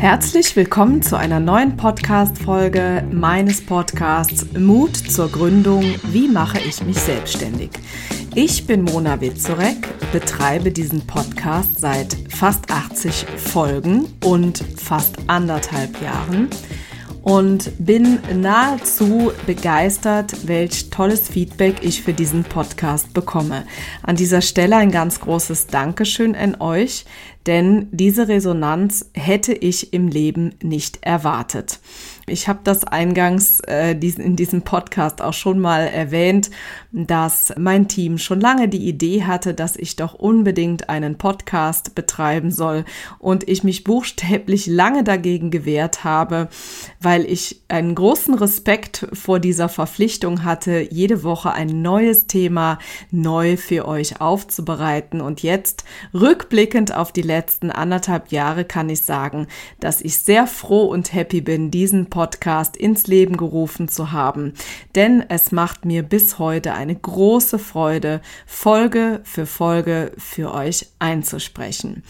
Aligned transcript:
Herzlich 0.00 0.56
willkommen 0.56 1.02
zu 1.02 1.18
einer 1.18 1.40
neuen 1.40 1.76
Podcast-Folge 1.76 3.06
meines 3.12 3.60
Podcasts 3.60 4.46
Mut 4.58 4.96
zur 4.96 5.30
Gründung. 5.30 5.84
Wie 6.04 6.26
mache 6.26 6.58
ich 6.58 6.82
mich 6.82 6.96
selbstständig? 6.96 7.68
Ich 8.34 8.66
bin 8.66 8.84
Mona 8.84 9.20
Witzorek, 9.20 9.76
betreibe 10.10 10.70
diesen 10.72 11.06
Podcast 11.06 11.80
seit 11.80 12.16
fast 12.30 12.70
80 12.70 13.26
Folgen 13.36 14.06
und 14.24 14.64
fast 14.78 15.16
anderthalb 15.26 16.00
Jahren 16.00 16.48
und 17.22 17.72
bin 17.78 18.20
nahezu 18.34 19.32
begeistert, 19.46 20.48
welch 20.48 20.88
tolles 20.88 21.28
Feedback 21.28 21.82
ich 21.82 22.02
für 22.02 22.14
diesen 22.14 22.44
Podcast 22.44 23.12
bekomme. 23.12 23.66
An 24.02 24.16
dieser 24.16 24.40
Stelle 24.40 24.76
ein 24.76 24.90
ganz 24.90 25.20
großes 25.20 25.66
Dankeschön 25.66 26.34
an 26.34 26.56
euch, 26.60 27.04
denn 27.46 27.88
diese 27.90 28.28
Resonanz 28.28 29.10
hätte 29.14 29.52
ich 29.52 29.92
im 29.92 30.08
Leben 30.08 30.54
nicht 30.62 30.98
erwartet. 31.02 31.80
Ich 32.30 32.48
habe 32.48 32.60
das 32.62 32.84
eingangs 32.84 33.60
äh, 33.60 33.90
in 33.92 34.36
diesem 34.36 34.62
Podcast 34.62 35.20
auch 35.20 35.32
schon 35.32 35.58
mal 35.58 35.80
erwähnt, 35.80 36.50
dass 36.92 37.52
mein 37.58 37.88
Team 37.88 38.18
schon 38.18 38.40
lange 38.40 38.68
die 38.68 38.88
Idee 38.88 39.24
hatte, 39.24 39.52
dass 39.52 39.76
ich 39.76 39.96
doch 39.96 40.14
unbedingt 40.14 40.88
einen 40.88 41.18
Podcast 41.18 41.94
betreiben 41.94 42.52
soll 42.52 42.84
und 43.18 43.48
ich 43.48 43.64
mich 43.64 43.84
buchstäblich 43.84 44.66
lange 44.66 45.02
dagegen 45.02 45.50
gewehrt 45.50 46.04
habe, 46.04 46.48
weil 47.00 47.24
ich 47.24 47.62
einen 47.68 47.94
großen 47.94 48.34
Respekt 48.34 49.08
vor 49.12 49.40
dieser 49.40 49.68
Verpflichtung 49.68 50.44
hatte, 50.44 50.86
jede 50.90 51.24
Woche 51.24 51.52
ein 51.52 51.82
neues 51.82 52.26
Thema 52.26 52.78
neu 53.10 53.56
für 53.56 53.88
euch 53.88 54.20
aufzubereiten. 54.20 55.20
Und 55.20 55.42
jetzt, 55.42 55.84
rückblickend 56.14 56.94
auf 56.94 57.12
die 57.12 57.22
letzten 57.30 57.70
anderthalb 57.70 58.32
Jahre, 58.32 58.64
kann 58.64 58.88
ich 58.88 59.02
sagen, 59.02 59.46
dass 59.78 60.00
ich 60.00 60.18
sehr 60.18 60.48
froh 60.48 60.86
und 60.86 61.14
happy 61.14 61.40
bin, 61.40 61.70
diesen 61.70 62.10
Podcast 62.10 62.76
ins 62.76 63.06
Leben 63.06 63.36
gerufen 63.36 63.86
zu 63.86 64.10
haben, 64.10 64.54
denn 64.96 65.24
es 65.28 65.52
macht 65.52 65.84
mir 65.84 66.02
bis 66.02 66.40
heute 66.40 66.74
eine 66.74 66.96
große 66.96 67.60
Freude, 67.60 68.20
Folge 68.46 69.20
für 69.22 69.46
Folge 69.46 70.10
für 70.18 70.52
euch 70.52 70.88
einzusprechen. 70.98 72.02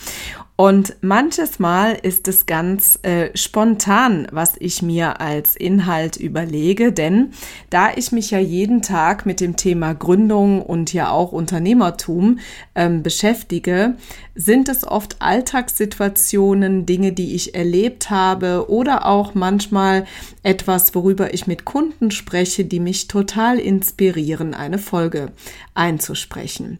Und 0.60 0.96
manches 1.00 1.58
Mal 1.58 1.96
ist 2.02 2.28
es 2.28 2.44
ganz 2.44 2.98
äh, 3.00 3.30
spontan, 3.34 4.26
was 4.30 4.56
ich 4.58 4.82
mir 4.82 5.18
als 5.18 5.56
Inhalt 5.56 6.18
überlege, 6.18 6.92
denn 6.92 7.32
da 7.70 7.94
ich 7.96 8.12
mich 8.12 8.30
ja 8.30 8.40
jeden 8.40 8.82
Tag 8.82 9.24
mit 9.24 9.40
dem 9.40 9.56
Thema 9.56 9.94
Gründung 9.94 10.60
und 10.60 10.92
ja 10.92 11.12
auch 11.12 11.32
Unternehmertum 11.32 12.40
ähm, 12.74 13.02
beschäftige, 13.02 13.94
sind 14.34 14.68
es 14.68 14.86
oft 14.86 15.22
Alltagssituationen, 15.22 16.84
Dinge, 16.84 17.12
die 17.12 17.34
ich 17.34 17.54
erlebt 17.54 18.10
habe 18.10 18.68
oder 18.68 19.06
auch 19.06 19.34
manchmal 19.34 20.04
etwas, 20.42 20.94
worüber 20.94 21.32
ich 21.32 21.46
mit 21.46 21.64
Kunden 21.64 22.10
spreche, 22.10 22.66
die 22.66 22.80
mich 22.80 23.08
total 23.08 23.58
inspirieren, 23.58 24.52
eine 24.52 24.78
Folge 24.78 25.32
einzusprechen. 25.72 26.78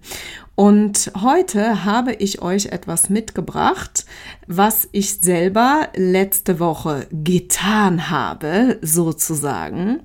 Und 0.61 1.13
heute 1.19 1.87
habe 1.87 2.13
ich 2.13 2.43
euch 2.43 2.67
etwas 2.67 3.09
mitgebracht, 3.09 4.05
was 4.47 4.91
ich 4.93 5.21
selber 5.21 5.89
letzte 5.97 6.61
Woche 6.61 7.07
getan 7.11 8.11
habe, 8.11 8.79
sozusagen. 8.83 10.03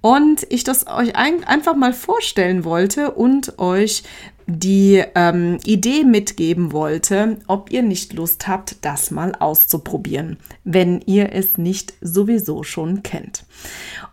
Und 0.00 0.46
ich 0.50 0.62
das 0.62 0.86
euch 0.86 1.16
ein, 1.16 1.42
einfach 1.42 1.74
mal 1.74 1.92
vorstellen 1.92 2.62
wollte 2.62 3.10
und 3.10 3.58
euch 3.58 4.04
die 4.50 5.04
ähm, 5.14 5.58
Idee 5.66 6.04
mitgeben 6.04 6.72
wollte, 6.72 7.36
ob 7.48 7.70
ihr 7.70 7.82
nicht 7.82 8.14
Lust 8.14 8.48
habt, 8.48 8.82
das 8.82 9.10
mal 9.10 9.34
auszuprobieren, 9.34 10.38
wenn 10.64 11.02
ihr 11.02 11.34
es 11.34 11.58
nicht 11.58 11.92
sowieso 12.00 12.62
schon 12.62 13.02
kennt. 13.02 13.44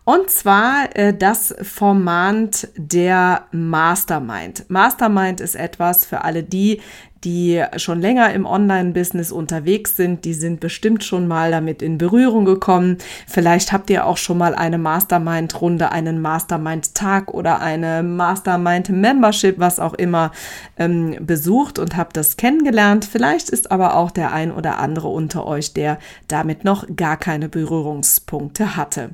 Und 0.04 0.30
zwar 0.30 0.94
äh, 0.94 1.18
das 1.18 1.56
Format 1.62 2.68
der 2.76 3.46
Mastermind. 3.52 4.70
Mastermind 4.70 5.40
ist 5.40 5.56
etwas 5.56 6.06
für 6.06 6.26
alle 6.26 6.44
die, 6.44 6.82
die 7.26 7.64
schon 7.78 8.00
länger 8.00 8.32
im 8.34 8.46
Online-Business 8.46 9.32
unterwegs 9.32 9.98
sind, 9.98 10.26
die 10.26 10.36
sind 10.36 10.60
bestimmt 10.60 11.04
schon 11.04 11.28
mal 11.28 11.50
damit 11.50 11.82
in 11.82 11.98
Berührung 11.98 12.46
gekommen. 12.46 13.00
Vielleicht 13.28 13.74
habt 13.74 13.90
ihr 13.90 14.06
auch 14.06 14.18
schon 14.18 14.38
mal 14.38 14.54
eine 14.54 14.78
Mastermind-Runde, 14.78 15.92
einen 15.92 16.22
Mastermind-Tag 16.22 17.34
oder 17.34 17.60
eine 17.60 18.04
Mastermind-Membership, 18.04 19.58
was 19.58 19.80
auch 19.80 19.96
immer, 19.96 20.32
ähm, 20.78 21.18
besucht 21.20 21.80
und 21.80 21.98
habt 21.98 22.16
das 22.16 22.38
kennengelernt. 22.38 23.06
Vielleicht 23.06 23.50
ist 23.50 23.72
aber 23.72 23.96
auch 23.96 24.12
der 24.12 24.32
ein 24.32 24.52
oder 24.52 24.78
andere 24.78 25.08
unter 25.08 25.48
euch, 25.48 25.74
der 25.74 25.98
damit 26.28 26.64
noch 26.64 26.86
gar 26.96 27.18
keine 27.18 27.50
Berührungspunkte 27.50 28.76
hatte. 28.76 29.10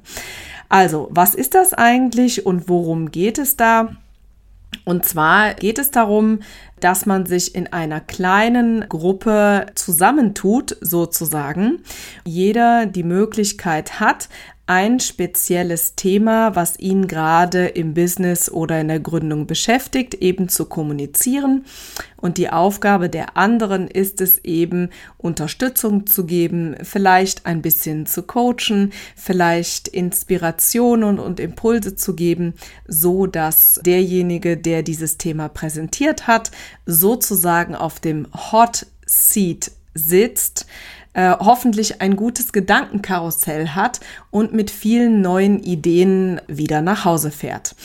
Also, 0.67 1.07
was 1.11 1.33
ist 1.33 1.55
das 1.55 1.73
eigentlich 1.73 2.45
und 2.45 2.67
worum 2.67 3.11
geht 3.11 3.37
es 3.37 3.55
da? 3.55 3.95
Und 4.85 5.05
zwar 5.05 5.53
geht 5.53 5.77
es 5.79 5.91
darum, 5.91 6.39
dass 6.81 7.05
man 7.05 7.25
sich 7.25 7.55
in 7.55 7.71
einer 7.71 8.01
kleinen 8.01 8.87
Gruppe 8.89 9.67
zusammentut, 9.75 10.77
sozusagen. 10.81 11.79
Jeder 12.25 12.85
die 12.85 13.03
Möglichkeit 13.03 13.99
hat, 13.99 14.27
ein 14.71 15.01
spezielles 15.01 15.95
Thema, 15.95 16.55
was 16.55 16.79
ihn 16.79 17.07
gerade 17.07 17.67
im 17.67 17.93
Business 17.93 18.49
oder 18.49 18.79
in 18.79 18.87
der 18.87 19.01
Gründung 19.01 19.45
beschäftigt, 19.45 20.13
eben 20.13 20.47
zu 20.47 20.63
kommunizieren. 20.63 21.65
Und 22.15 22.37
die 22.37 22.49
Aufgabe 22.49 23.09
der 23.09 23.35
anderen 23.35 23.89
ist 23.89 24.21
es 24.21 24.37
eben, 24.45 24.89
Unterstützung 25.17 26.07
zu 26.07 26.25
geben, 26.25 26.77
vielleicht 26.83 27.45
ein 27.45 27.61
bisschen 27.61 28.05
zu 28.05 28.23
coachen, 28.23 28.93
vielleicht 29.17 29.89
Inspirationen 29.89 31.19
und 31.19 31.41
Impulse 31.41 31.97
zu 31.97 32.15
geben, 32.15 32.53
so 32.87 33.27
dass 33.27 33.81
derjenige, 33.83 34.55
der 34.55 34.83
dieses 34.83 35.17
Thema 35.17 35.49
präsentiert 35.49 36.27
hat, 36.27 36.51
sozusagen 36.85 37.75
auf 37.75 37.99
dem 37.99 38.27
Hot 38.51 38.85
Seat 39.05 39.71
sitzt, 39.93 40.65
äh, 41.13 41.35
hoffentlich 41.37 42.01
ein 42.01 42.15
gutes 42.15 42.53
Gedankenkarussell 42.53 43.69
hat 43.69 43.99
und 44.29 44.53
mit 44.53 44.71
vielen 44.71 45.21
neuen 45.21 45.59
Ideen 45.59 46.39
wieder 46.47 46.81
nach 46.81 47.03
Hause 47.03 47.31
fährt. 47.31 47.75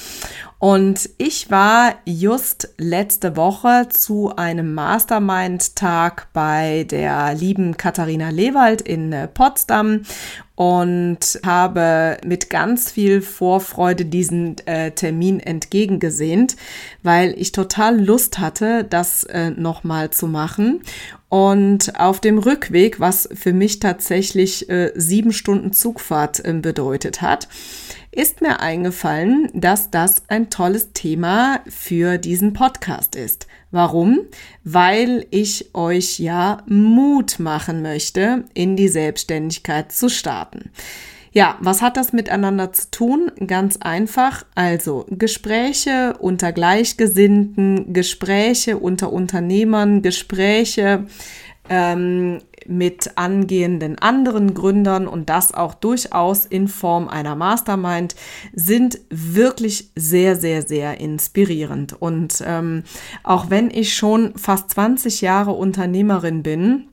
Und 0.59 1.11
ich 1.19 1.51
war 1.51 1.97
just 2.07 2.71
letzte 2.79 3.37
Woche 3.37 3.89
zu 3.91 4.35
einem 4.37 4.73
Mastermind-Tag 4.73 6.29
bei 6.33 6.87
der 6.91 7.35
lieben 7.35 7.77
Katharina 7.77 8.31
Lewald 8.31 8.81
in 8.81 9.13
äh, 9.13 9.29
Potsdam 9.29 10.03
und 10.55 11.39
habe 11.45 12.17
mit 12.25 12.49
ganz 12.49 12.91
viel 12.91 13.21
Vorfreude 13.21 14.07
diesen 14.07 14.57
äh, 14.67 14.93
Termin 14.93 15.41
entgegengesehnt, 15.41 16.57
weil 17.03 17.35
ich 17.37 17.53
total 17.53 18.01
Lust 18.03 18.39
hatte, 18.39 18.83
das 18.83 19.25
äh, 19.25 19.51
nochmal 19.51 20.09
zu 20.09 20.27
machen. 20.27 20.81
Und 21.29 22.01
auf 22.01 22.21
dem 22.21 22.39
Rückweg, 22.39 22.99
was 22.99 23.29
für 23.35 23.53
mich 23.53 23.81
tatsächlich 23.81 24.71
äh, 24.71 24.93
sieben 24.95 25.33
Stunden 25.33 25.75
Zugfahrt 25.75 26.43
äh, 26.43 26.55
bedeutet 26.55 27.21
hat, 27.21 27.49
ist 28.11 28.41
mir 28.41 28.61
eingefallen, 28.61 29.51
dass 29.53 29.91
das 29.91 30.23
ein 30.29 30.51
tolles 30.51 30.93
Thema 30.93 31.61
für 31.69 32.19
diesen 32.19 32.53
Podcast 32.53 33.15
ist. 33.17 33.47
Warum? 33.71 34.21
Weil 34.65 35.27
ich 35.31 35.75
euch 35.75 36.19
ja 36.19 36.63
Mut 36.67 37.39
machen 37.39 37.83
möchte, 37.83 38.45
in 38.55 38.77
die 38.77 38.89
Selbstständigkeit 38.89 39.93
zu 39.93 40.09
starten. 40.09 40.71
Ja, 41.37 41.59
was 41.61 41.83
hat 41.83 41.99
das 41.99 42.15
miteinander 42.15 42.73
zu 42.73 42.91
tun? 42.91 43.31
Ganz 43.47 43.77
einfach. 43.77 44.47
Also 44.55 45.05
Gespräche 45.11 46.15
unter 46.19 46.51
Gleichgesinnten, 46.51 47.93
Gespräche 47.93 48.79
unter 48.79 49.13
Unternehmern, 49.13 50.01
Gespräche 50.01 51.05
ähm, 51.69 52.41
mit 52.69 53.17
angehenden 53.17 53.99
anderen 53.99 54.55
Gründern 54.55 55.07
und 55.07 55.29
das 55.29 55.55
auch 55.55 55.75
durchaus 55.75 56.47
in 56.47 56.69
Form 56.69 57.09
einer 57.09 57.37
Mastermind 57.37 58.17
sind 58.53 58.99
wirklich 59.11 59.91
sehr, 59.95 60.37
sehr, 60.37 60.63
sehr 60.63 61.01
inspirierend. 61.01 62.01
Und 62.01 62.43
ähm, 62.45 62.83
auch 63.23 63.51
wenn 63.51 63.71
ich 63.71 63.95
schon 63.95 64.37
fast 64.37 64.71
20 64.71 65.21
Jahre 65.21 65.53
Unternehmerin 65.53 66.43
bin, 66.43 66.89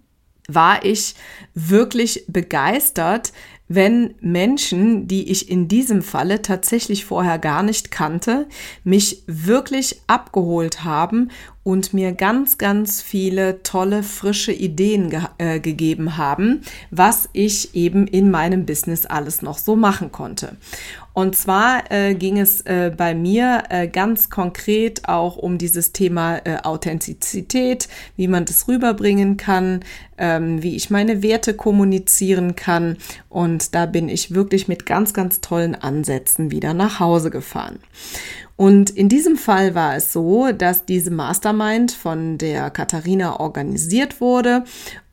war 0.47 0.83
ich 0.83 1.15
wirklich 1.53 2.25
begeistert, 2.27 3.31
wenn 3.68 4.13
Menschen, 4.19 5.07
die 5.07 5.31
ich 5.31 5.50
in 5.50 5.68
diesem 5.68 6.01
Falle 6.01 6.42
tatsächlich 6.42 7.06
vorher 7.06 7.39
gar 7.39 7.63
nicht 7.63 7.92
kannte, 7.92 8.48
mich 8.83 9.24
wirklich 9.25 10.01
abgeholt 10.07 10.83
haben 10.83 11.30
und 11.63 11.94
mir 11.94 12.12
ganz, 12.12 12.57
ganz 12.57 13.01
viele 13.01 13.63
tolle, 13.63 14.04
frische 14.04 14.51
Ideen 14.51 15.10
ge 15.10 15.21
äh, 15.38 15.60
gegeben 15.60 16.18
haben, 16.18 16.62
was 16.92 17.30
ich 17.31 17.74
eben 17.74 18.06
in 18.06 18.30
meinem 18.30 18.65
Business 18.65 19.06
alles 19.06 19.42
noch 19.42 19.57
so 19.57 19.75
machen 19.75 20.12
konnte. 20.12 20.57
Und 21.13 21.36
zwar 21.36 21.92
äh, 21.92 22.15
ging 22.15 22.39
es 22.39 22.62
äh, 22.62 22.92
bei 22.95 23.13
mir 23.13 23.63
äh, 23.69 23.88
ganz 23.88 24.31
konkret 24.31 25.07
auch 25.07 25.38
um 25.38 25.60
dieses 25.60 25.92
Thema 25.92 26.38
äh, 26.38 26.57
Authentizität, 26.63 27.88
wie 28.18 28.27
man 28.27 28.45
das 28.45 28.68
rüberbringen 28.68 29.38
kann, 29.38 29.81
ähm, 30.18 30.63
wie 30.63 30.75
ich 30.75 30.89
meine 30.89 31.21
Werte 31.21 31.54
kommunizieren 31.54 32.56
kann. 32.56 32.98
Und 33.30 33.75
da 33.75 33.86
bin 33.86 34.10
ich 34.10 34.33
wirklich 34.33 34.68
mit 34.68 34.88
ganz, 34.88 35.13
ganz 35.13 35.39
tollen 35.39 35.75
Ansätzen 35.75 36.50
wieder 36.50 36.74
nach 36.74 37.00
Hause 37.00 37.30
gefahren. 37.30 37.80
Und 38.56 38.89
in 38.92 39.10
diesem 39.10 39.36
Fall 39.36 39.75
war 39.75 39.95
es 39.95 40.13
so, 40.13 40.51
dass 40.51 40.86
diese 40.86 41.12
Mastermind 41.12 41.92
von 41.92 42.38
der 42.38 42.69
Katharina 42.69 43.39
organisiert 43.39 44.21
wurde 44.21 44.63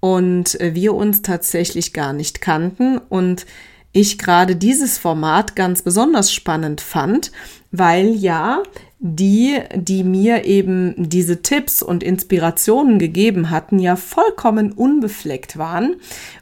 und 0.00 0.58
äh, 0.60 0.74
wir 0.74 0.94
uns 0.94 1.22
tatsächlich 1.22 1.92
gar 1.92 2.12
nicht 2.12 2.40
kannten 2.40 2.98
und 2.98 3.46
ich 3.92 4.18
gerade 4.18 4.56
dieses 4.56 4.98
Format 4.98 5.56
ganz 5.56 5.82
besonders 5.82 6.32
spannend 6.32 6.80
fand, 6.80 7.32
weil 7.72 8.14
ja 8.14 8.62
die, 9.02 9.58
die 9.74 10.04
mir 10.04 10.44
eben 10.44 10.94
diese 10.98 11.40
Tipps 11.40 11.82
und 11.82 12.02
Inspirationen 12.02 12.98
gegeben 12.98 13.48
hatten, 13.48 13.78
ja 13.78 13.96
vollkommen 13.96 14.72
unbefleckt 14.72 15.56
waren 15.56 15.96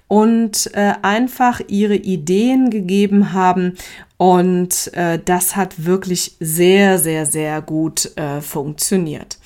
und 0.09 0.69
äh, 0.75 0.95
einfach 1.03 1.61
ihre 1.69 1.95
Ideen 1.95 2.71
gegeben 2.71 3.33
haben. 3.33 3.75
Und 4.17 4.93
äh, 4.95 5.21
das 5.25 5.55
hat 5.55 5.85
wirklich 5.85 6.35
sehr, 6.41 6.99
sehr, 6.99 7.27
sehr 7.27 7.62
gut 7.62 8.11
äh, 8.17 8.41
funktioniert. 8.41 9.39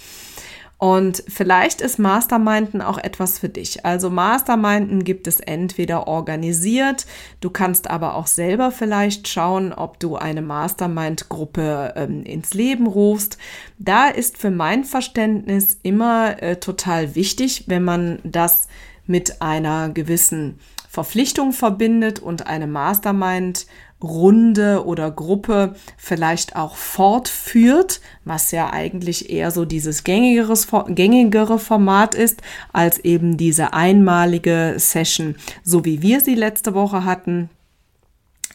Und 0.83 1.23
vielleicht 1.29 1.81
ist 1.81 2.01
Masterminden 2.01 2.83
auch 2.83 2.99
etwas 2.99 3.39
für 3.39 3.49
dich. 3.49 3.87
Also 3.87 4.11
Masterminden 4.11 5.05
gibt 5.05 5.29
es 5.29 5.39
entweder 5.39 6.09
organisiert, 6.09 7.07
du 7.41 7.51
kannst 7.51 7.89
aber 7.89 8.17
auch 8.17 8.27
selber 8.27 8.73
vielleicht 8.73 9.29
schauen, 9.29 9.73
ob 9.73 10.01
du 10.01 10.17
eine 10.17 10.43
Mastermind-Gruppe 10.43 11.93
ähm, 11.95 12.25
ins 12.25 12.53
Leben 12.53 12.89
rufst. 12.89 13.39
Da 13.79 14.09
ist 14.09 14.39
für 14.39 14.51
mein 14.51 14.83
Verständnis 14.83 15.79
immer 15.85 16.43
äh, 16.43 16.57
total 16.57 17.15
wichtig, 17.15 17.67
wenn 17.69 17.85
man 17.85 18.19
das 18.25 18.67
mit 19.07 19.41
einer 19.41 19.89
gewissen 19.89 20.59
Verpflichtung 20.89 21.53
verbindet 21.53 22.19
und 22.19 22.49
eine 22.49 22.67
Mastermind 22.67 23.67
Runde 24.03 24.85
oder 24.85 25.11
Gruppe 25.11 25.75
vielleicht 25.97 26.57
auch 26.57 26.77
fortführt, 26.77 28.01
was 28.25 28.51
ja 28.51 28.73
eigentlich 28.73 29.31
eher 29.31 29.51
so 29.51 29.65
dieses 29.65 30.05
gängigere 30.05 31.59
Format 31.59 32.15
ist, 32.15 32.43
als 32.73 32.99
eben 32.99 33.37
diese 33.37 33.73
einmalige 33.73 34.75
Session, 34.77 35.37
so 35.63 35.85
wie 35.85 36.03
wir 36.03 36.21
sie 36.21 36.35
letzte 36.35 36.75
Woche 36.75 37.05
hatten. 37.05 37.51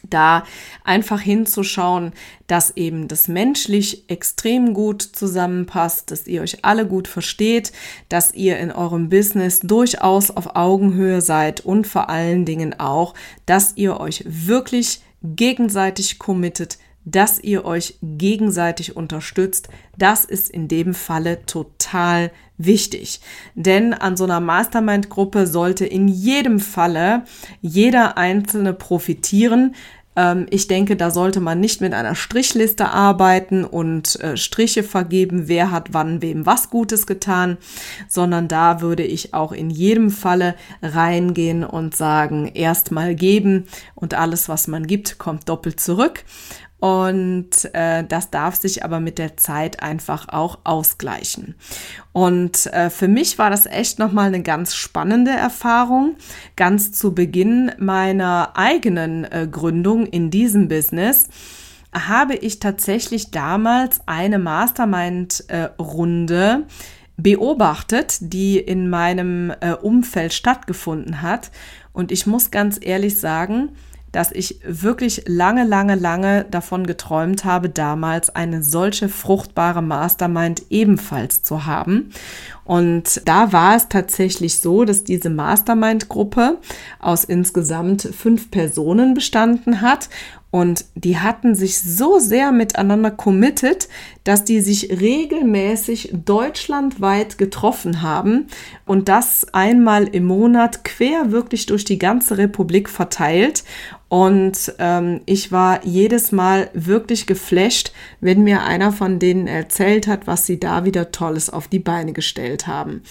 Da 0.08 0.44
einfach 0.84 1.20
hinzuschauen, 1.20 2.12
dass 2.46 2.76
eben 2.76 3.08
das 3.08 3.28
menschlich 3.28 4.08
extrem 4.08 4.72
gut 4.72 5.02
zusammenpasst, 5.02 6.10
dass 6.10 6.26
ihr 6.26 6.40
euch 6.42 6.64
alle 6.64 6.86
gut 6.86 7.08
versteht, 7.08 7.72
dass 8.08 8.32
ihr 8.32 8.58
in 8.58 8.70
eurem 8.70 9.08
Business 9.08 9.60
durchaus 9.60 10.30
auf 10.30 10.54
Augenhöhe 10.54 11.20
seid 11.20 11.60
und 11.60 11.86
vor 11.86 12.08
allen 12.08 12.44
Dingen 12.44 12.78
auch, 12.78 13.14
dass 13.44 13.72
ihr 13.76 13.98
euch 13.98 14.24
wirklich 14.26 15.02
gegenseitig 15.22 16.18
committet, 16.18 16.78
dass 17.04 17.38
ihr 17.38 17.64
euch 17.64 17.98
gegenseitig 18.02 18.96
unterstützt. 18.96 19.68
Das 19.96 20.24
ist 20.24 20.50
in 20.50 20.68
dem 20.68 20.94
Falle 20.94 21.44
total 21.46 22.30
wichtig. 22.58 23.20
Denn 23.54 23.94
an 23.94 24.16
so 24.16 24.24
einer 24.24 24.40
Mastermind-Gruppe 24.40 25.46
sollte 25.46 25.86
in 25.86 26.08
jedem 26.08 26.60
Falle 26.60 27.24
jeder 27.62 28.18
Einzelne 28.18 28.74
profitieren. 28.74 29.74
Ähm, 30.18 30.46
ich 30.50 30.66
denke, 30.66 30.96
da 30.96 31.12
sollte 31.12 31.38
man 31.38 31.60
nicht 31.60 31.80
mit 31.80 31.94
einer 31.94 32.16
Strichliste 32.16 32.90
arbeiten 32.90 33.64
und 33.64 34.18
äh, 34.20 34.36
Striche 34.36 34.82
vergeben, 34.82 35.46
wer 35.46 35.70
hat 35.70 35.92
wann 35.92 36.20
wem 36.20 36.44
was 36.44 36.70
Gutes 36.70 37.06
getan, 37.06 37.56
sondern 38.08 38.48
da 38.48 38.80
würde 38.80 39.04
ich 39.04 39.32
auch 39.32 39.52
in 39.52 39.70
jedem 39.70 40.10
Falle 40.10 40.56
reingehen 40.82 41.62
und 41.62 41.94
sagen, 41.94 42.50
erstmal 42.52 43.14
geben 43.14 43.66
und 43.94 44.14
alles, 44.14 44.48
was 44.48 44.66
man 44.66 44.88
gibt, 44.88 45.18
kommt 45.18 45.48
doppelt 45.48 45.78
zurück. 45.78 46.24
Und 46.80 47.50
äh, 47.72 48.04
das 48.04 48.30
darf 48.30 48.54
sich 48.54 48.84
aber 48.84 49.00
mit 49.00 49.18
der 49.18 49.36
Zeit 49.36 49.82
einfach 49.82 50.28
auch 50.28 50.58
ausgleichen. 50.62 51.56
Und 52.12 52.66
äh, 52.66 52.88
für 52.88 53.08
mich 53.08 53.36
war 53.38 53.50
das 53.50 53.66
echt 53.66 53.98
nochmal 53.98 54.28
eine 54.28 54.42
ganz 54.42 54.76
spannende 54.76 55.32
Erfahrung. 55.32 56.14
Ganz 56.54 56.92
zu 56.92 57.14
Beginn 57.14 57.72
meiner 57.78 58.52
eigenen 58.54 59.24
äh, 59.24 59.48
Gründung 59.50 60.06
in 60.06 60.30
diesem 60.30 60.68
Business 60.68 61.28
habe 61.92 62.34
ich 62.34 62.60
tatsächlich 62.60 63.30
damals 63.30 64.00
eine 64.06 64.38
Mastermind-Runde 64.38 66.66
beobachtet, 67.16 68.18
die 68.20 68.58
in 68.58 68.88
meinem 68.88 69.52
äh, 69.60 69.72
Umfeld 69.72 70.32
stattgefunden 70.32 71.22
hat. 71.22 71.50
Und 71.92 72.12
ich 72.12 72.26
muss 72.26 72.50
ganz 72.50 72.78
ehrlich 72.80 73.18
sagen, 73.18 73.70
dass 74.12 74.32
ich 74.32 74.60
wirklich 74.64 75.24
lange, 75.26 75.64
lange, 75.64 75.94
lange 75.94 76.44
davon 76.50 76.86
geträumt 76.86 77.44
habe, 77.44 77.68
damals 77.68 78.30
eine 78.30 78.62
solche 78.62 79.08
fruchtbare 79.08 79.82
Mastermind 79.82 80.62
ebenfalls 80.70 81.42
zu 81.42 81.66
haben. 81.66 82.10
Und 82.68 83.22
da 83.24 83.50
war 83.54 83.76
es 83.76 83.88
tatsächlich 83.88 84.58
so, 84.58 84.84
dass 84.84 85.02
diese 85.02 85.30
Mastermind-Gruppe 85.30 86.58
aus 87.00 87.24
insgesamt 87.24 88.02
fünf 88.02 88.50
Personen 88.50 89.14
bestanden 89.14 89.80
hat 89.80 90.10
und 90.50 90.84
die 90.94 91.18
hatten 91.18 91.54
sich 91.54 91.80
so 91.80 92.18
sehr 92.18 92.52
miteinander 92.52 93.10
committed, 93.10 93.88
dass 94.24 94.44
die 94.44 94.60
sich 94.60 94.90
regelmäßig 95.00 96.10
deutschlandweit 96.24 97.38
getroffen 97.38 98.02
haben 98.02 98.48
und 98.84 99.08
das 99.08 99.46
einmal 99.52 100.06
im 100.06 100.24
Monat 100.26 100.84
quer 100.84 101.32
wirklich 101.32 101.64
durch 101.66 101.84
die 101.84 101.98
ganze 101.98 102.36
Republik 102.36 102.90
verteilt. 102.90 103.64
Und 104.08 104.74
ähm, 104.78 105.20
ich 105.26 105.52
war 105.52 105.84
jedes 105.84 106.32
Mal 106.32 106.70
wirklich 106.72 107.26
geflasht, 107.26 107.92
wenn 108.20 108.42
mir 108.42 108.62
einer 108.62 108.90
von 108.90 109.18
denen 109.18 109.46
erzählt 109.46 110.06
hat, 110.06 110.26
was 110.26 110.46
sie 110.46 110.58
da 110.58 110.86
wieder 110.86 111.12
Tolles 111.12 111.50
auf 111.50 111.68
die 111.68 111.78
Beine 111.78 112.14
gestellt 112.14 112.66
haben. 112.66 113.02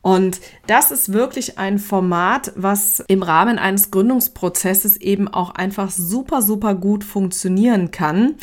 Und 0.00 0.40
das 0.66 0.90
ist 0.90 1.12
wirklich 1.12 1.58
ein 1.58 1.78
Format, 1.78 2.52
was 2.56 3.00
im 3.08 3.22
Rahmen 3.22 3.58
eines 3.58 3.90
Gründungsprozesses 3.90 4.96
eben 4.96 5.28
auch 5.28 5.50
einfach 5.50 5.90
super, 5.90 6.40
super 6.40 6.74
gut 6.74 7.04
funktionieren 7.04 7.90
kann. 7.90 8.36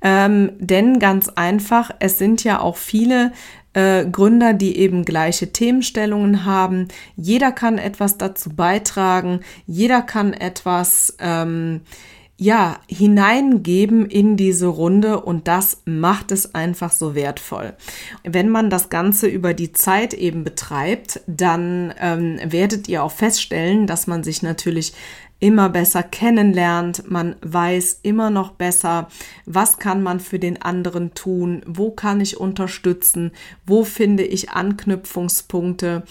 Ähm, 0.00 0.52
denn 0.58 1.00
ganz 1.00 1.28
einfach, 1.28 1.90
es 1.98 2.18
sind 2.18 2.44
ja 2.44 2.60
auch 2.60 2.76
viele 2.76 3.32
äh, 3.72 4.04
Gründer, 4.06 4.54
die 4.54 4.76
eben 4.78 5.04
gleiche 5.04 5.52
Themenstellungen 5.52 6.44
haben. 6.44 6.88
Jeder 7.16 7.52
kann 7.52 7.78
etwas 7.78 8.18
dazu 8.18 8.50
beitragen, 8.50 9.40
jeder 9.66 10.02
kann 10.02 10.32
etwas 10.32 11.16
ähm, 11.20 11.82
ja, 12.40 12.78
hineingeben 12.88 14.06
in 14.06 14.36
diese 14.36 14.68
Runde 14.68 15.20
und 15.20 15.48
das 15.48 15.82
macht 15.86 16.30
es 16.30 16.54
einfach 16.54 16.92
so 16.92 17.16
wertvoll. 17.16 17.74
Wenn 18.22 18.48
man 18.48 18.70
das 18.70 18.90
Ganze 18.90 19.26
über 19.26 19.54
die 19.54 19.72
Zeit 19.72 20.14
eben 20.14 20.44
betreibt, 20.44 21.20
dann 21.26 21.92
ähm, 22.00 22.38
werdet 22.44 22.86
ihr 22.86 23.02
auch 23.02 23.10
feststellen, 23.10 23.88
dass 23.88 24.06
man 24.06 24.22
sich 24.22 24.42
natürlich 24.42 24.92
immer 25.40 25.68
besser 25.68 26.02
kennenlernt, 26.02 27.10
man 27.10 27.36
weiß 27.42 28.00
immer 28.02 28.30
noch 28.30 28.52
besser, 28.52 29.08
was 29.46 29.78
kann 29.78 30.02
man 30.02 30.20
für 30.20 30.38
den 30.38 30.60
anderen 30.60 31.14
tun, 31.14 31.62
wo 31.66 31.90
kann 31.90 32.20
ich 32.20 32.38
unterstützen, 32.38 33.32
wo 33.64 33.84
finde 33.84 34.24
ich 34.24 34.50
Anknüpfungspunkte 34.50 36.02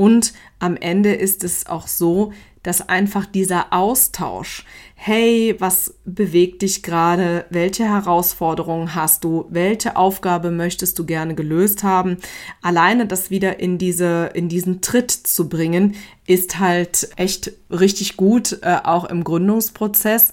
und 0.00 0.32
am 0.60 0.78
Ende 0.78 1.12
ist 1.12 1.44
es 1.44 1.66
auch 1.66 1.86
so, 1.86 2.32
dass 2.62 2.88
einfach 2.88 3.26
dieser 3.26 3.70
Austausch, 3.70 4.64
hey, 4.94 5.54
was 5.58 5.94
bewegt 6.06 6.62
dich 6.62 6.82
gerade, 6.82 7.44
welche 7.50 7.84
Herausforderungen 7.84 8.94
hast 8.94 9.24
du, 9.24 9.44
welche 9.50 9.96
Aufgabe 9.96 10.50
möchtest 10.52 10.98
du 10.98 11.04
gerne 11.04 11.34
gelöst 11.34 11.82
haben, 11.82 12.16
alleine 12.62 13.04
das 13.04 13.28
wieder 13.28 13.60
in 13.60 13.76
diese 13.76 14.30
in 14.32 14.48
diesen 14.48 14.80
Tritt 14.80 15.10
zu 15.10 15.50
bringen, 15.50 15.96
ist 16.26 16.58
halt 16.58 17.10
echt 17.16 17.52
richtig 17.68 18.16
gut, 18.16 18.58
äh, 18.62 18.78
auch 18.82 19.04
im 19.04 19.22
Gründungsprozess. 19.22 20.32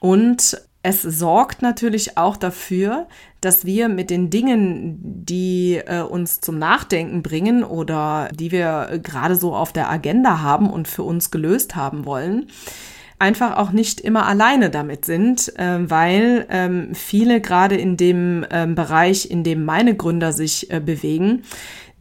Und 0.00 0.60
es 0.82 1.02
sorgt 1.02 1.62
natürlich 1.62 2.18
auch 2.18 2.36
dafür, 2.36 3.06
dass 3.40 3.64
wir 3.64 3.88
mit 3.88 4.10
den 4.10 4.28
Dingen, 4.28 5.13
die 5.28 5.80
äh, 5.84 6.02
uns 6.02 6.40
zum 6.40 6.58
Nachdenken 6.58 7.22
bringen 7.22 7.64
oder 7.64 8.28
die 8.32 8.50
wir 8.50 9.00
gerade 9.02 9.36
so 9.36 9.54
auf 9.54 9.72
der 9.72 9.90
Agenda 9.90 10.40
haben 10.40 10.70
und 10.70 10.88
für 10.88 11.02
uns 11.02 11.30
gelöst 11.30 11.76
haben 11.76 12.04
wollen, 12.04 12.46
einfach 13.18 13.56
auch 13.56 13.70
nicht 13.70 14.00
immer 14.00 14.26
alleine 14.26 14.70
damit 14.70 15.04
sind, 15.04 15.56
äh, 15.58 15.90
weil 15.90 16.46
ähm, 16.50 16.94
viele 16.94 17.40
gerade 17.40 17.76
in 17.76 17.96
dem 17.96 18.44
äh, 18.50 18.66
Bereich, 18.66 19.30
in 19.30 19.44
dem 19.44 19.64
meine 19.64 19.94
Gründer 19.96 20.32
sich 20.32 20.70
äh, 20.70 20.80
bewegen, 20.80 21.42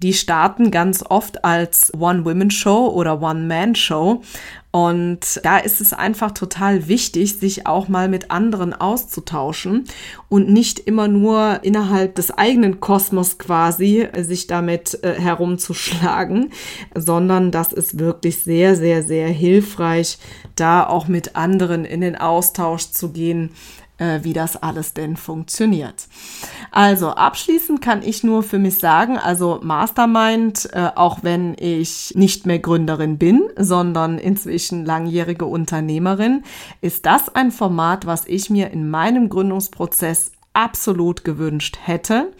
die 0.03 0.13
starten 0.13 0.69
ganz 0.69 1.03
oft 1.07 1.45
als 1.45 1.93
One-Women-Show 1.97 2.87
oder 2.89 3.21
One-Man-Show. 3.21 4.21
Und 4.71 5.39
da 5.43 5.59
ist 5.59 5.81
es 5.81 5.93
einfach 5.93 6.31
total 6.31 6.87
wichtig, 6.87 7.39
sich 7.39 7.67
auch 7.67 7.87
mal 7.87 8.09
mit 8.09 8.31
anderen 8.31 8.73
auszutauschen 8.73 9.85
und 10.29 10.49
nicht 10.49 10.79
immer 10.79 11.07
nur 11.07 11.59
innerhalb 11.61 12.15
des 12.15 12.31
eigenen 12.31 12.79
Kosmos 12.79 13.37
quasi 13.37 14.09
sich 14.17 14.47
damit 14.47 15.01
äh, 15.03 15.13
herumzuschlagen, 15.13 16.51
sondern 16.95 17.51
das 17.51 17.71
ist 17.71 17.99
wirklich 17.99 18.39
sehr, 18.39 18.75
sehr, 18.75 19.03
sehr 19.03 19.27
hilfreich, 19.27 20.17
da 20.55 20.85
auch 20.85 21.07
mit 21.07 21.35
anderen 21.35 21.85
in 21.85 22.01
den 22.01 22.17
Austausch 22.17 22.89
zu 22.89 23.11
gehen, 23.11 23.51
äh, 24.03 24.23
wie 24.23 24.33
das 24.33 24.61
alles 24.61 24.93
denn 24.93 25.15
funktioniert. 25.15 26.07
Also 26.71 27.09
abschließend 27.09 27.81
kann 27.81 28.01
ich 28.03 28.23
nur 28.23 28.43
für 28.43 28.59
mich 28.59 28.77
sagen, 28.77 29.17
also 29.17 29.59
Mastermind, 29.63 30.69
äh, 30.73 30.89
auch 30.95 31.19
wenn 31.21 31.55
ich 31.57 32.13
nicht 32.15 32.45
mehr 32.45 32.59
Gründerin 32.59 33.17
bin, 33.17 33.43
sondern 33.57 34.17
inzwischen 34.17 34.85
langjährige 34.85 35.45
Unternehmerin, 35.45 36.43
ist 36.81 37.05
das 37.05 37.33
ein 37.33 37.51
Format, 37.51 38.05
was 38.05 38.27
ich 38.27 38.49
mir 38.49 38.71
in 38.71 38.89
meinem 38.89 39.29
Gründungsprozess 39.29 40.31
absolut 40.53 41.23
gewünscht 41.23 41.77
hätte 41.81 42.31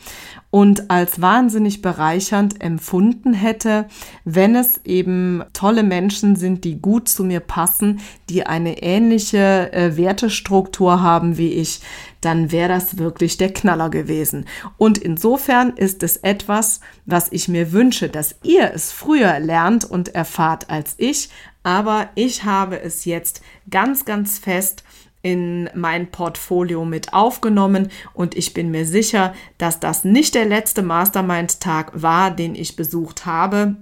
und 0.53 0.91
als 0.91 1.19
wahnsinnig 1.19 1.81
bereichernd 1.81 2.61
empfunden 2.61 3.33
hätte, 3.33 3.87
wenn 4.23 4.55
es 4.55 4.81
eben 4.85 5.41
tolle 5.51 5.81
Menschen 5.81 6.35
sind, 6.35 6.63
die 6.63 6.79
gut 6.79 7.09
zu 7.09 7.23
mir 7.23 7.39
passen, 7.39 8.01
die 8.29 8.45
eine 8.45 8.83
ähnliche 8.83 9.73
äh, 9.73 9.97
Wertestruktur 9.97 11.01
haben 11.01 11.39
wie 11.39 11.53
ich, 11.53 11.81
dann 12.21 12.51
wäre 12.51 12.69
das 12.69 12.99
wirklich 12.99 13.37
der 13.37 13.51
Knaller 13.51 13.89
gewesen. 13.89 14.45
Und 14.77 14.99
insofern 14.99 15.71
ist 15.71 16.03
es 16.03 16.17
etwas, 16.17 16.81
was 17.07 17.31
ich 17.31 17.47
mir 17.47 17.71
wünsche, 17.71 18.07
dass 18.07 18.35
ihr 18.43 18.71
es 18.75 18.91
früher 18.91 19.39
lernt 19.39 19.85
und 19.85 20.13
erfahrt 20.13 20.69
als 20.69 20.93
ich, 20.99 21.31
aber 21.63 22.09
ich 22.13 22.43
habe 22.43 22.79
es 22.79 23.05
jetzt 23.05 23.41
ganz, 23.71 24.05
ganz 24.05 24.37
fest 24.37 24.83
in 25.23 25.69
mein 25.73 26.11
Portfolio 26.11 26.85
mit 26.85 27.13
aufgenommen 27.13 27.89
und 28.13 28.35
ich 28.35 28.53
bin 28.53 28.69
mir 28.69 28.85
sicher, 28.85 29.33
dass 29.57 29.79
das 29.79 30.03
nicht 30.03 30.35
der 30.35 30.45
letzte 30.45 30.83
Mastermind-Tag 30.83 31.91
war, 31.95 32.29
den 32.29 32.53
ich 32.53 32.75
besucht 32.75 33.25
habe. 33.25 33.77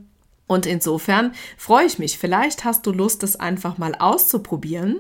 Und 0.51 0.65
insofern 0.65 1.31
freue 1.57 1.86
ich 1.86 1.98
mich. 1.98 2.17
Vielleicht 2.17 2.65
hast 2.65 2.86
du 2.86 2.91
Lust, 2.91 3.24
es 3.24 3.38
einfach 3.38 3.77
mal 3.77 3.95
auszuprobieren. 3.95 5.00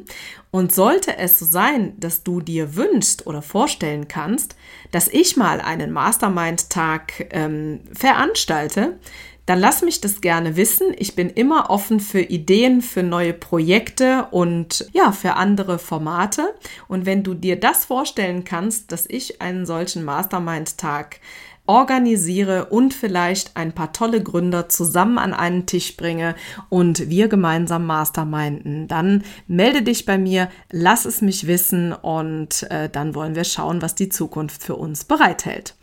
Und 0.49 0.73
sollte 0.73 1.17
es 1.17 1.37
so 1.39 1.45
sein, 1.45 1.93
dass 1.99 2.23
du 2.23 2.39
dir 2.39 2.77
wünschst 2.77 3.27
oder 3.27 3.41
vorstellen 3.41 4.07
kannst, 4.07 4.55
dass 4.91 5.09
ich 5.09 5.35
mal 5.35 5.59
einen 5.59 5.91
Mastermind-Tag 5.91 7.27
ähm, 7.31 7.81
veranstalte, 7.93 8.97
dann 9.45 9.59
lass 9.59 9.81
mich 9.81 10.01
das 10.01 10.21
gerne 10.21 10.55
wissen. 10.55 10.93
Ich 10.97 11.15
bin 11.15 11.29
immer 11.29 11.69
offen 11.69 11.99
für 11.99 12.21
Ideen, 12.21 12.81
für 12.81 13.03
neue 13.03 13.33
Projekte 13.33 14.27
und 14.31 14.85
ja, 14.93 15.11
für 15.11 15.33
andere 15.33 15.79
Formate. 15.79 16.53
Und 16.87 17.05
wenn 17.05 17.23
du 17.23 17.33
dir 17.33 17.59
das 17.59 17.85
vorstellen 17.85 18.43
kannst, 18.43 18.91
dass 18.91 19.05
ich 19.07 19.41
einen 19.41 19.65
solchen 19.65 20.03
Mastermind-Tag 20.03 21.19
organisiere 21.67 22.65
und 22.65 22.93
vielleicht 22.93 23.55
ein 23.55 23.71
paar 23.71 23.93
tolle 23.93 24.21
Gründer 24.21 24.67
zusammen 24.67 25.17
an 25.17 25.33
einen 25.33 25.65
Tisch 25.65 25.95
bringe 25.95 26.35
und 26.69 27.09
wir 27.09 27.27
gemeinsam 27.27 27.85
masterminden, 27.85 28.87
dann 28.87 29.23
melde 29.47 29.81
dich 29.81 30.05
bei 30.05 30.17
mir, 30.17 30.49
lass 30.71 31.05
es 31.05 31.21
mich 31.21 31.47
wissen 31.47 31.93
und 31.93 32.63
äh, 32.69 32.89
dann 32.89 33.15
wollen 33.15 33.35
wir 33.35 33.43
schauen, 33.43 33.81
was 33.81 33.95
die 33.95 34.09
Zukunft 34.09 34.63
für 34.63 34.75
uns 34.75 35.05
bereithält. 35.05 35.75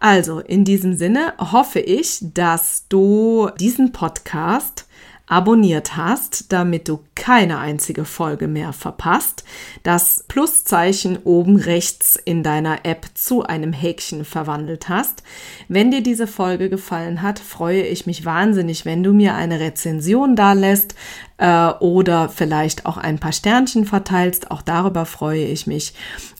Also, 0.00 0.40
in 0.40 0.64
diesem 0.64 0.94
Sinne 0.94 1.34
hoffe 1.38 1.80
ich, 1.80 2.18
dass 2.22 2.86
du 2.88 3.50
diesen 3.58 3.92
Podcast 3.92 4.85
abonniert 5.26 5.96
hast, 5.96 6.52
damit 6.52 6.88
du 6.88 7.00
keine 7.16 7.58
einzige 7.58 8.04
Folge 8.04 8.46
mehr 8.46 8.72
verpasst, 8.72 9.44
das 9.82 10.24
Pluszeichen 10.28 11.18
oben 11.24 11.56
rechts 11.56 12.16
in 12.16 12.44
deiner 12.44 12.84
App 12.84 13.06
zu 13.14 13.42
einem 13.42 13.72
Häkchen 13.72 14.24
verwandelt 14.24 14.88
hast. 14.88 15.24
Wenn 15.68 15.90
dir 15.90 16.02
diese 16.02 16.28
Folge 16.28 16.70
gefallen 16.70 17.22
hat, 17.22 17.40
freue 17.40 17.82
ich 17.82 18.06
mich 18.06 18.24
wahnsinnig, 18.24 18.84
wenn 18.84 19.02
du 19.02 19.12
mir 19.12 19.34
eine 19.34 19.58
Rezension 19.58 20.36
da 20.36 20.52
lässt 20.52 20.94
äh, 21.38 21.70
oder 21.80 22.28
vielleicht 22.28 22.86
auch 22.86 22.96
ein 22.96 23.18
paar 23.18 23.32
Sternchen 23.32 23.84
verteilst. 23.84 24.52
Auch 24.52 24.62
darüber 24.62 25.06
freue 25.06 25.44
ich 25.44 25.66
mich. 25.66 25.94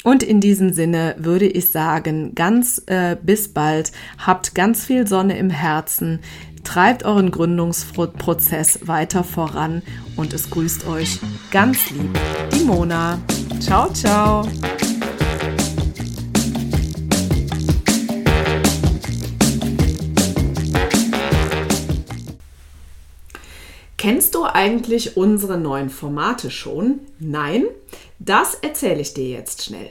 Und 0.04 0.22
in 0.22 0.40
diesem 0.40 0.72
Sinne 0.72 1.16
würde 1.18 1.46
ich 1.46 1.70
sagen, 1.70 2.34
ganz 2.36 2.82
äh, 2.86 3.16
bis 3.20 3.52
bald. 3.52 3.90
Habt 4.24 4.54
ganz 4.54 4.84
viel 4.84 5.06
Sonne 5.06 5.36
im 5.36 5.50
Herzen. 5.50 6.20
Treibt 6.66 7.04
euren 7.04 7.30
Gründungsprozess 7.30 8.80
weiter 8.88 9.22
voran 9.22 9.82
und 10.16 10.34
es 10.34 10.50
grüßt 10.50 10.86
euch 10.88 11.20
ganz 11.52 11.90
lieb 11.90 12.18
die 12.52 12.64
Mona. 12.64 13.18
Ciao, 13.60 13.90
ciao. 13.92 14.46
Kennst 23.96 24.34
du 24.34 24.44
eigentlich 24.44 25.16
unsere 25.16 25.58
neuen 25.58 25.88
Formate 25.88 26.50
schon? 26.50 27.00
Nein? 27.20 27.64
Das 28.18 28.54
erzähle 28.54 29.00
ich 29.00 29.14
dir 29.14 29.28
jetzt 29.28 29.64
schnell. 29.64 29.90